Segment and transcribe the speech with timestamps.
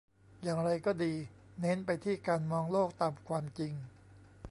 [0.41, 1.13] อย่างไรก็ดี
[1.59, 3.73] เน้นไปที่การมองโลกตามความจริง